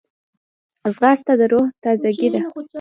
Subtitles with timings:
[0.93, 2.41] ځغاسته د روح تازګي ده